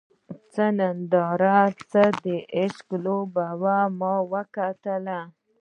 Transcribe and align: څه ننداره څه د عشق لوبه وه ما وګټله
څه 0.53 0.65
ننداره 0.77 1.59
څه 1.91 2.03
د 2.23 2.25
عشق 2.57 2.87
لوبه 3.05 3.47
وه 3.61 3.77
ما 3.99 4.13
وګټله 4.31 5.19